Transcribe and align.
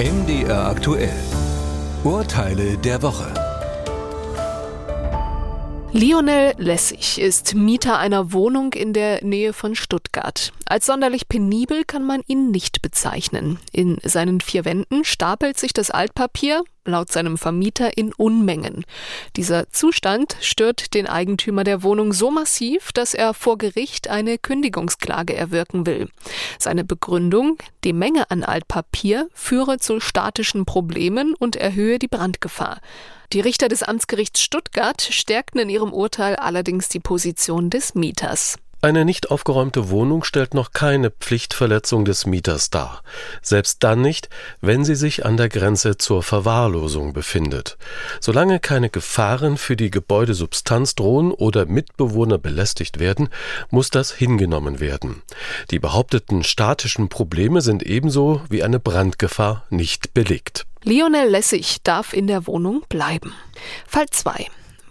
MDR 0.00 0.66
aktuell. 0.66 1.12
Urteile 2.04 2.78
der 2.78 3.02
Woche. 3.02 3.34
Lionel 5.92 6.54
Lessig 6.56 7.20
ist 7.20 7.54
Mieter 7.54 7.98
einer 7.98 8.32
Wohnung 8.32 8.72
in 8.72 8.94
der 8.94 9.22
Nähe 9.22 9.52
von 9.52 9.74
Stuttgart. 9.74 10.54
Als 10.64 10.86
sonderlich 10.86 11.28
penibel 11.28 11.84
kann 11.84 12.06
man 12.06 12.22
ihn 12.26 12.50
nicht 12.50 12.80
bezeichnen. 12.80 13.58
In 13.72 13.98
seinen 14.02 14.40
vier 14.40 14.64
Wänden 14.64 15.04
stapelt 15.04 15.58
sich 15.58 15.74
das 15.74 15.90
Altpapier, 15.90 16.64
laut 16.84 17.12
seinem 17.12 17.38
Vermieter 17.38 17.96
in 17.96 18.12
Unmengen. 18.12 18.84
Dieser 19.36 19.70
Zustand 19.70 20.36
stört 20.40 20.94
den 20.94 21.06
Eigentümer 21.06 21.64
der 21.64 21.82
Wohnung 21.82 22.12
so 22.12 22.30
massiv, 22.30 22.92
dass 22.92 23.14
er 23.14 23.34
vor 23.34 23.58
Gericht 23.58 24.08
eine 24.08 24.38
Kündigungsklage 24.38 25.34
erwirken 25.34 25.86
will. 25.86 26.08
Seine 26.58 26.84
Begründung, 26.84 27.58
die 27.84 27.92
Menge 27.92 28.30
an 28.30 28.44
Altpapier 28.44 29.28
führe 29.34 29.78
zu 29.78 30.00
statischen 30.00 30.64
Problemen 30.64 31.34
und 31.34 31.56
erhöhe 31.56 31.98
die 31.98 32.08
Brandgefahr. 32.08 32.80
Die 33.32 33.40
Richter 33.40 33.68
des 33.68 33.82
Amtsgerichts 33.84 34.42
Stuttgart 34.42 35.00
stärkten 35.00 35.60
in 35.60 35.68
ihrem 35.68 35.92
Urteil 35.92 36.34
allerdings 36.36 36.88
die 36.88 36.98
Position 36.98 37.70
des 37.70 37.94
Mieters. 37.94 38.56
Eine 38.82 39.04
nicht 39.04 39.30
aufgeräumte 39.30 39.90
Wohnung 39.90 40.24
stellt 40.24 40.54
noch 40.54 40.72
keine 40.72 41.10
Pflichtverletzung 41.10 42.06
des 42.06 42.24
Mieters 42.24 42.70
dar, 42.70 43.02
selbst 43.42 43.84
dann 43.84 44.00
nicht, 44.00 44.30
wenn 44.62 44.86
sie 44.86 44.94
sich 44.94 45.26
an 45.26 45.36
der 45.36 45.50
Grenze 45.50 45.98
zur 45.98 46.22
Verwahrlosung 46.22 47.12
befindet. 47.12 47.76
Solange 48.20 48.58
keine 48.58 48.88
Gefahren 48.88 49.58
für 49.58 49.76
die 49.76 49.90
Gebäudesubstanz 49.90 50.94
drohen 50.94 51.30
oder 51.30 51.66
Mitbewohner 51.66 52.38
belästigt 52.38 52.98
werden, 52.98 53.28
muss 53.68 53.90
das 53.90 54.12
hingenommen 54.12 54.80
werden. 54.80 55.22
Die 55.70 55.78
behaupteten 55.78 56.42
statischen 56.42 57.10
Probleme 57.10 57.60
sind 57.60 57.82
ebenso 57.82 58.40
wie 58.48 58.62
eine 58.62 58.80
Brandgefahr 58.80 59.66
nicht 59.68 60.14
belegt. 60.14 60.64
Lionel 60.84 61.28
Lessig 61.28 61.82
darf 61.82 62.14
in 62.14 62.26
der 62.26 62.46
Wohnung 62.46 62.82
bleiben. 62.88 63.34
Fall 63.86 64.06
2. 64.08 64.46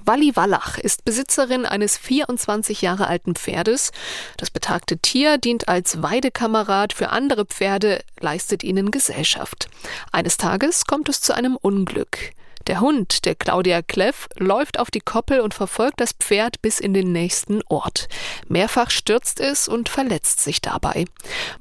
Walli 0.10 0.36
Wallach 0.36 0.80
ist 0.80 1.06
Besitzerin 1.06 1.68
eines 1.68 1.96
24 1.96 2.82
Jahre 2.82 3.06
alten 3.06 3.36
Pferdes. 3.36 3.92
Das 4.38 4.50
betagte 4.50 4.98
Tier 4.98 5.38
dient 5.38 5.68
als 5.68 6.02
Weidekamerad 6.02 6.94
für 6.94 7.10
andere 7.10 7.46
Pferde, 7.46 8.02
leistet 8.20 8.64
ihnen 8.64 8.90
Gesellschaft. 8.90 9.70
Eines 10.12 10.38
Tages 10.38 10.86
kommt 10.86 11.10
es 11.10 11.22
zu 11.22 11.36
einem 11.36 11.56
Unglück. 11.56 12.32
Der 12.70 12.82
Hund, 12.82 13.26
der 13.26 13.34
Claudia 13.34 13.82
Kleff, 13.82 14.28
läuft 14.38 14.78
auf 14.78 14.92
die 14.92 15.00
Koppel 15.00 15.40
und 15.40 15.56
verfolgt 15.56 16.00
das 16.00 16.12
Pferd 16.14 16.62
bis 16.62 16.80
in 16.80 16.94
den 16.94 17.12
nächsten 17.12 17.64
Ort. 17.68 18.08
Mehrfach 18.48 18.92
stürzt 18.92 19.40
es 19.40 19.68
und 19.68 19.90
verletzt 19.90 20.40
sich 20.42 20.62
dabei. 20.62 21.06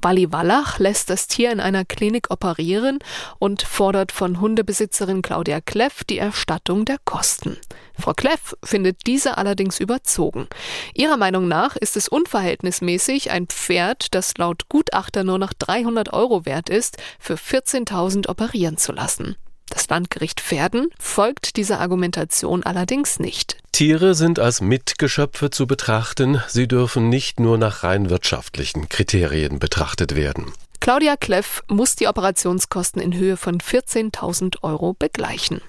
Wally 0.03 0.31
Wallach 0.31 0.77
lässt 0.77 1.09
das 1.09 1.25
Tier 1.25 1.51
in 1.51 1.61
einer 1.61 1.83
Klinik 1.83 2.29
operieren 2.29 2.99
und 3.39 3.63
fordert 3.63 4.11
von 4.11 4.39
Hundebesitzerin 4.39 5.23
Claudia 5.23 5.61
Kleff 5.61 6.03
die 6.03 6.19
Erstattung 6.19 6.85
der 6.85 6.99
Kosten. 7.05 7.57
Frau 7.97 8.13
Kleff 8.13 8.55
findet 8.63 9.07
diese 9.07 9.39
allerdings 9.39 9.79
überzogen. 9.79 10.47
Ihrer 10.93 11.17
Meinung 11.17 11.47
nach 11.47 11.75
ist 11.75 11.97
es 11.97 12.07
unverhältnismäßig, 12.07 13.31
ein 13.31 13.47
Pferd, 13.47 14.13
das 14.13 14.37
laut 14.37 14.69
Gutachter 14.69 15.23
nur 15.23 15.39
noch 15.39 15.53
300 15.53 16.13
Euro 16.13 16.45
wert 16.45 16.69
ist, 16.69 16.97
für 17.17 17.33
14.000 17.33 18.29
operieren 18.29 18.77
zu 18.77 18.91
lassen. 18.91 19.37
Das 19.69 19.87
Landgericht 19.89 20.41
Pferden 20.41 20.89
folgt 20.99 21.57
dieser 21.57 21.79
Argumentation 21.79 22.63
allerdings 22.63 23.19
nicht. 23.19 23.57
Tiere 23.71 24.15
sind 24.15 24.39
als 24.39 24.61
Mitgeschöpfe 24.61 25.49
zu 25.49 25.67
betrachten, 25.67 26.41
sie 26.47 26.67
dürfen 26.67 27.09
nicht 27.09 27.39
nur 27.39 27.57
nach 27.57 27.83
rein 27.83 28.09
wirtschaftlichen 28.09 28.89
Kriterien 28.89 29.59
betrachtet 29.59 30.15
werden. 30.15 30.51
Claudia 30.79 31.17
Kleff 31.17 31.63
muss 31.67 31.95
die 31.95 32.07
Operationskosten 32.07 33.01
in 33.01 33.13
Höhe 33.13 33.37
von 33.37 33.59
14.000 33.59 34.63
Euro 34.63 34.95
begleichen. 34.97 35.61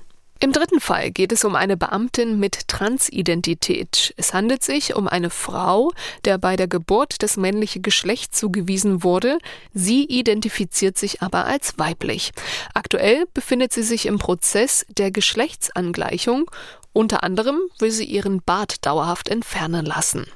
Im 0.43 0.53
dritten 0.53 0.81
Fall 0.81 1.11
geht 1.11 1.33
es 1.33 1.45
um 1.45 1.55
eine 1.55 1.77
Beamtin 1.77 2.41
mit 2.41 2.67
Transidentität. 2.67 4.15
Es 4.17 4.33
handelt 4.33 4.63
sich 4.63 4.97
um 4.97 5.07
eine 5.07 5.29
Frau, 5.29 5.93
der 6.25 6.39
bei 6.39 6.57
der 6.57 6.67
Geburt 6.67 7.23
das 7.23 7.37
männliche 7.37 7.81
Geschlecht 7.81 8.35
zugewiesen 8.35 9.05
wurde. 9.05 9.37
Sie 9.75 10.05
identifiziert 10.05 10.97
sich 10.97 11.21
aber 11.21 11.45
als 11.45 11.79
weiblich. 11.79 12.33
Aktuell 12.73 13.27
befindet 13.35 13.75
sie 13.75 13.83
sich 13.83 14.07
im 14.07 14.19
Prozess 14.19 14.87
der 14.89 15.11
Geschlechtsangleichung 15.11 16.51
unter 16.93 17.23
anderem 17.23 17.61
will 17.79 17.91
sie 17.91 18.05
ihren 18.05 18.43
Bart 18.43 18.85
dauerhaft 18.85 19.29
entfernen 19.29 19.87
lassen. 19.87 20.27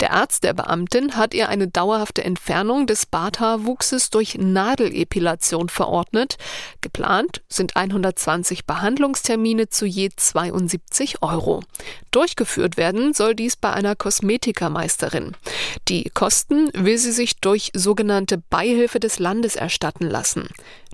Der 0.00 0.14
Arzt 0.14 0.42
der 0.42 0.54
Beamtin 0.54 1.16
hat 1.16 1.34
ihr 1.34 1.48
eine 1.48 1.68
dauerhafte 1.68 2.24
Entfernung 2.24 2.86
des 2.86 3.04
Barthaarwuchses 3.04 4.08
durch 4.10 4.36
Nadelepilation 4.38 5.68
verordnet. 5.68 6.38
Geplant 6.80 7.42
sind 7.48 7.76
120 7.76 8.64
Behandlungstermine 8.64 9.68
zu 9.68 9.84
je 9.84 10.08
72 10.14 11.22
Euro. 11.22 11.62
Durchgeführt 12.10 12.78
werden 12.78 13.12
soll 13.12 13.34
dies 13.34 13.56
bei 13.56 13.72
einer 13.72 13.94
Kosmetikermeisterin. 13.94 15.36
Die 15.88 16.10
Kosten 16.14 16.70
will 16.72 16.96
sie 16.96 17.12
sich 17.12 17.40
durch 17.40 17.70
sogenannte 17.74 18.38
Beihilfe 18.38 18.98
des 18.98 19.18
Landes 19.18 19.56
erstatten 19.56 20.06
lassen. 20.06 20.48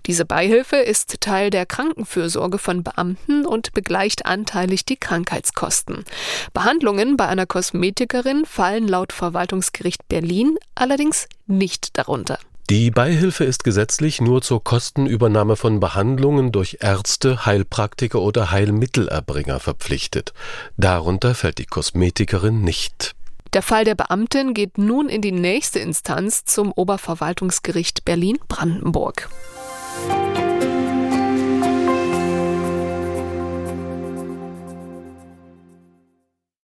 Diese 0.07 0.27
Beihilfe 0.27 0.77
ist 0.77 1.21
Teil 1.21 1.49
der 1.49 1.65
Krankenfürsorge 1.65 2.59
von 2.59 2.83
Beamten 2.83 3.47
und 3.47 3.73
begleicht 3.73 4.27
anteilig 4.27 4.85
die 4.85 4.97
Krankheitskosten. 4.97 6.05
Behandlungen 6.53 7.17
bei 7.17 7.27
einer 7.27 7.47
Kosmetikerin 7.47 8.45
fallen 8.45 8.87
laut 8.87 9.15
Verwaltungsgericht 9.15 10.07
Berlin 10.09 10.59
allerdings 10.75 11.27
nicht 11.47 11.97
darunter. 11.97 12.39
Die 12.71 12.91
Beihilfe 12.91 13.45
ist 13.45 13.63
gesetzlich 13.65 14.21
nur 14.21 14.41
zur 14.41 14.65
Kostenübernahme 14.65 15.57
von 15.57 15.81
Behandlungen 15.81 16.51
durch 16.51 16.79
Ärzte, 16.81 17.45
Heilpraktiker 17.45 18.21
oder 18.21 18.51
Heilmittelerbringer 18.51 19.61
verpflichtet. 19.61 20.33
Darunter 20.79 21.35
fällt 21.35 21.59
die 21.59 21.67
Kosmetikerin 21.67 22.63
nicht. 22.63 23.15
Der 23.53 23.63
Fall 23.63 23.85
der 23.85 23.95
Beamtin 23.95 24.55
geht 24.55 24.79
nun 24.79 25.09
in 25.09 25.21
die 25.21 25.33
nächste 25.33 25.79
Instanz 25.79 26.45
zum 26.45 26.73
Oberverwaltungsgericht 26.73 28.05
Berlin-Brandenburg. 28.05 29.29
Bye. 29.95 30.24